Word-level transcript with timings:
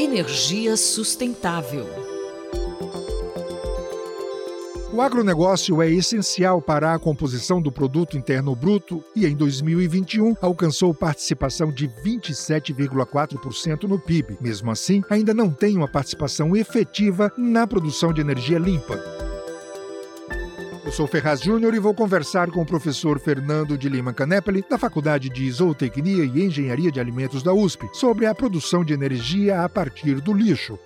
Energia 0.00 0.76
sustentável. 0.76 1.84
O 4.92 5.02
agronegócio 5.02 5.82
é 5.82 5.90
essencial 5.90 6.62
para 6.62 6.94
a 6.94 6.98
composição 7.00 7.60
do 7.60 7.72
produto 7.72 8.16
interno 8.16 8.54
bruto 8.54 9.02
e 9.16 9.26
em 9.26 9.34
2021 9.34 10.36
alcançou 10.40 10.94
participação 10.94 11.72
de 11.72 11.88
27,4% 11.88 13.88
no 13.88 13.98
PIB. 13.98 14.38
Mesmo 14.40 14.70
assim, 14.70 15.02
ainda 15.10 15.34
não 15.34 15.50
tem 15.50 15.76
uma 15.76 15.88
participação 15.88 16.54
efetiva 16.54 17.32
na 17.36 17.66
produção 17.66 18.12
de 18.12 18.20
energia 18.20 18.60
limpa. 18.60 19.17
Eu 20.88 20.92
sou 20.92 21.06
Ferraz 21.06 21.42
Júnior 21.42 21.74
e 21.74 21.78
vou 21.78 21.92
conversar 21.92 22.50
com 22.50 22.62
o 22.62 22.66
professor 22.66 23.20
Fernando 23.20 23.76
de 23.76 23.90
Lima 23.90 24.14
Canepeli, 24.14 24.64
da 24.66 24.78
Faculdade 24.78 25.28
de 25.28 25.52
Zootecnia 25.52 26.24
e 26.24 26.42
Engenharia 26.42 26.90
de 26.90 26.98
Alimentos 26.98 27.42
da 27.42 27.52
USP, 27.52 27.86
sobre 27.92 28.24
a 28.24 28.34
produção 28.34 28.82
de 28.82 28.94
energia 28.94 29.62
a 29.62 29.68
partir 29.68 30.18
do 30.22 30.32
lixo. 30.32 30.78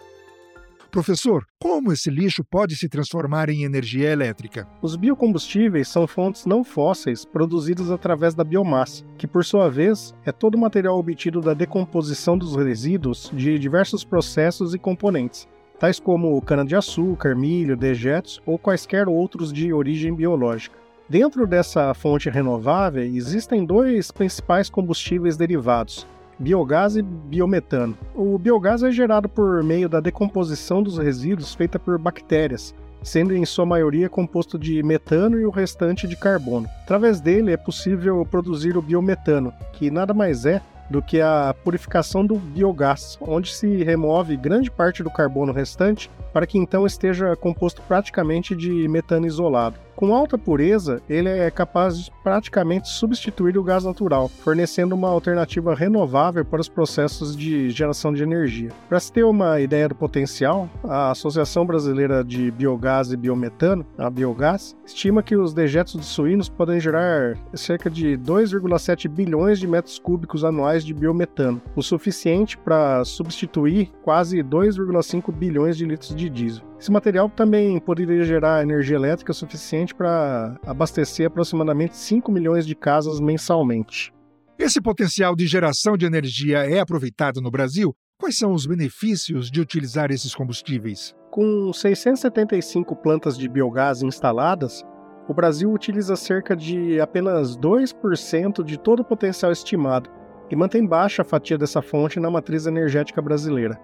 Professor, 0.90 1.46
como 1.60 1.92
esse 1.92 2.10
lixo 2.10 2.42
pode 2.42 2.74
se 2.74 2.88
transformar 2.88 3.48
em 3.48 3.62
energia 3.62 4.10
elétrica? 4.10 4.66
Os 4.82 4.96
biocombustíveis 4.96 5.86
são 5.86 6.04
fontes 6.08 6.46
não 6.46 6.64
fósseis 6.64 7.24
produzidas 7.24 7.88
através 7.88 8.34
da 8.34 8.42
biomassa, 8.42 9.04
que 9.16 9.28
por 9.28 9.44
sua 9.44 9.70
vez 9.70 10.12
é 10.26 10.32
todo 10.32 10.56
o 10.56 10.60
material 10.60 10.98
obtido 10.98 11.40
da 11.40 11.54
decomposição 11.54 12.36
dos 12.36 12.56
resíduos 12.56 13.30
de 13.32 13.56
diversos 13.56 14.02
processos 14.02 14.74
e 14.74 14.80
componentes 14.80 15.46
tais 15.82 15.98
como 15.98 16.40
cana-de-açúcar, 16.40 17.34
milho, 17.34 17.76
dejetos 17.76 18.40
ou 18.46 18.56
quaisquer 18.56 19.08
outros 19.08 19.52
de 19.52 19.72
origem 19.72 20.14
biológica. 20.14 20.78
Dentro 21.08 21.44
dessa 21.44 21.92
fonte 21.92 22.30
renovável 22.30 23.02
existem 23.02 23.64
dois 23.64 24.12
principais 24.12 24.70
combustíveis 24.70 25.36
derivados, 25.36 26.06
biogás 26.38 26.94
e 26.94 27.02
biometano. 27.02 27.98
O 28.14 28.38
biogás 28.38 28.84
é 28.84 28.92
gerado 28.92 29.28
por 29.28 29.60
meio 29.64 29.88
da 29.88 29.98
decomposição 29.98 30.84
dos 30.84 30.98
resíduos 30.98 31.52
feita 31.52 31.80
por 31.80 31.98
bactérias, 31.98 32.72
sendo 33.02 33.34
em 33.34 33.44
sua 33.44 33.66
maioria 33.66 34.08
composto 34.08 34.56
de 34.56 34.84
metano 34.84 35.36
e 35.40 35.44
o 35.44 35.50
restante 35.50 36.06
de 36.06 36.14
carbono. 36.14 36.68
Através 36.84 37.20
dele 37.20 37.50
é 37.50 37.56
possível 37.56 38.24
produzir 38.24 38.76
o 38.76 38.82
biometano, 38.82 39.52
que 39.72 39.90
nada 39.90 40.14
mais 40.14 40.46
é 40.46 40.62
do 40.92 41.02
que 41.02 41.20
a 41.20 41.54
purificação 41.64 42.24
do 42.24 42.36
biogás, 42.36 43.18
onde 43.20 43.52
se 43.52 43.82
remove 43.82 44.36
grande 44.36 44.70
parte 44.70 45.02
do 45.02 45.10
carbono 45.10 45.52
restante 45.52 46.10
para 46.32 46.46
que 46.46 46.58
então 46.58 46.86
esteja 46.86 47.34
composto 47.34 47.82
praticamente 47.82 48.54
de 48.54 48.86
metano 48.86 49.26
isolado. 49.26 49.76
Com 50.02 50.12
alta 50.16 50.36
pureza, 50.36 51.00
ele 51.08 51.28
é 51.28 51.48
capaz 51.48 51.96
de 51.96 52.10
praticamente 52.24 52.88
substituir 52.88 53.56
o 53.56 53.62
gás 53.62 53.84
natural, 53.84 54.28
fornecendo 54.28 54.96
uma 54.96 55.08
alternativa 55.08 55.76
renovável 55.76 56.44
para 56.44 56.60
os 56.60 56.68
processos 56.68 57.36
de 57.36 57.70
geração 57.70 58.12
de 58.12 58.20
energia. 58.20 58.72
Para 58.88 58.98
se 58.98 59.12
ter 59.12 59.22
uma 59.22 59.60
ideia 59.60 59.88
do 59.88 59.94
potencial, 59.94 60.68
a 60.82 61.12
Associação 61.12 61.64
Brasileira 61.64 62.24
de 62.24 62.50
Biogás 62.50 63.12
e 63.12 63.16
Biometano, 63.16 63.86
a 63.96 64.10
Biogás, 64.10 64.74
estima 64.84 65.22
que 65.22 65.36
os 65.36 65.54
dejetos 65.54 66.00
de 66.00 66.04
suínos 66.04 66.48
podem 66.48 66.80
gerar 66.80 67.38
cerca 67.54 67.88
de 67.88 68.18
2,7 68.18 69.08
bilhões 69.08 69.60
de 69.60 69.68
metros 69.68 70.00
cúbicos 70.00 70.44
anuais 70.44 70.84
de 70.84 70.92
biometano, 70.92 71.62
o 71.76 71.82
suficiente 71.82 72.58
para 72.58 73.04
substituir 73.04 73.92
quase 74.02 74.42
2,5 74.42 75.32
bilhões 75.32 75.76
de 75.76 75.84
litros 75.84 76.12
de 76.12 76.28
diesel. 76.28 76.71
Esse 76.82 76.90
material 76.90 77.30
também 77.30 77.78
poderia 77.78 78.24
gerar 78.24 78.60
energia 78.60 78.96
elétrica 78.96 79.32
suficiente 79.32 79.94
para 79.94 80.58
abastecer 80.66 81.28
aproximadamente 81.28 81.96
5 81.96 82.32
milhões 82.32 82.66
de 82.66 82.74
casas 82.74 83.20
mensalmente. 83.20 84.12
Esse 84.58 84.80
potencial 84.80 85.36
de 85.36 85.46
geração 85.46 85.96
de 85.96 86.06
energia 86.06 86.58
é 86.68 86.80
aproveitado 86.80 87.40
no 87.40 87.52
Brasil? 87.52 87.94
Quais 88.18 88.36
são 88.36 88.52
os 88.52 88.66
benefícios 88.66 89.48
de 89.48 89.60
utilizar 89.60 90.10
esses 90.10 90.34
combustíveis? 90.34 91.14
Com 91.30 91.72
675 91.72 92.96
plantas 92.96 93.38
de 93.38 93.48
biogás 93.48 94.02
instaladas, 94.02 94.82
o 95.28 95.32
Brasil 95.32 95.72
utiliza 95.72 96.16
cerca 96.16 96.56
de 96.56 97.00
apenas 97.00 97.56
2% 97.56 98.64
de 98.64 98.76
todo 98.76 99.02
o 99.02 99.04
potencial 99.04 99.52
estimado 99.52 100.10
e 100.50 100.56
mantém 100.56 100.84
baixa 100.84 101.22
a 101.22 101.24
fatia 101.24 101.56
dessa 101.56 101.80
fonte 101.80 102.18
na 102.18 102.28
matriz 102.28 102.66
energética 102.66 103.22
brasileira. 103.22 103.78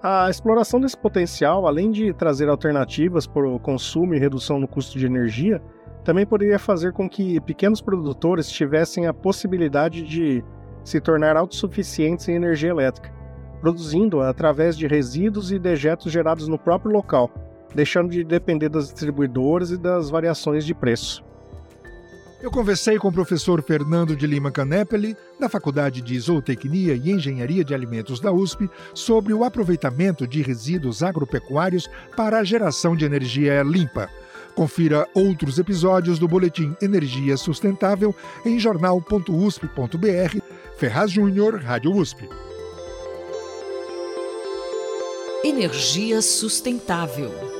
A 0.00 0.30
exploração 0.30 0.80
desse 0.80 0.96
potencial, 0.96 1.66
além 1.66 1.90
de 1.90 2.12
trazer 2.12 2.48
alternativas 2.48 3.26
para 3.26 3.48
o 3.48 3.58
consumo 3.58 4.14
e 4.14 4.18
redução 4.18 4.60
no 4.60 4.68
custo 4.68 4.96
de 4.96 5.04
energia, 5.04 5.60
também 6.04 6.24
poderia 6.24 6.58
fazer 6.58 6.92
com 6.92 7.08
que 7.08 7.40
pequenos 7.40 7.80
produtores 7.80 8.48
tivessem 8.48 9.08
a 9.08 9.12
possibilidade 9.12 10.02
de 10.02 10.44
se 10.84 11.00
tornar 11.00 11.36
autossuficientes 11.36 12.28
em 12.28 12.34
energia 12.36 12.70
elétrica, 12.70 13.12
produzindo 13.60 14.20
através 14.20 14.78
de 14.78 14.86
resíduos 14.86 15.50
e 15.50 15.58
dejetos 15.58 16.12
gerados 16.12 16.46
no 16.46 16.58
próprio 16.58 16.92
local, 16.92 17.28
deixando 17.74 18.10
de 18.10 18.22
depender 18.22 18.68
das 18.68 18.84
distribuidoras 18.84 19.72
e 19.72 19.76
das 19.76 20.10
variações 20.10 20.64
de 20.64 20.74
preço. 20.74 21.27
Eu 22.40 22.52
conversei 22.52 22.98
com 22.98 23.08
o 23.08 23.12
professor 23.12 23.60
Fernando 23.60 24.14
de 24.14 24.24
Lima 24.24 24.52
Canepeli, 24.52 25.16
da 25.40 25.48
Faculdade 25.48 26.00
de 26.00 26.18
Zootecnia 26.20 26.94
e 26.94 27.10
Engenharia 27.10 27.64
de 27.64 27.74
Alimentos 27.74 28.20
da 28.20 28.30
USP, 28.30 28.70
sobre 28.94 29.34
o 29.34 29.42
aproveitamento 29.42 30.24
de 30.24 30.40
resíduos 30.40 31.02
agropecuários 31.02 31.90
para 32.16 32.38
a 32.38 32.44
geração 32.44 32.94
de 32.94 33.04
energia 33.04 33.62
limpa. 33.64 34.08
Confira 34.54 35.08
outros 35.14 35.58
episódios 35.58 36.18
do 36.18 36.28
Boletim 36.28 36.76
Energia 36.80 37.36
Sustentável 37.36 38.14
em 38.46 38.58
jornal.usp.br. 38.58 40.38
Ferraz 40.76 41.10
Júnior, 41.10 41.60
Rádio 41.60 41.92
USP. 41.92 42.28
Energia 45.44 46.22
sustentável. 46.22 47.57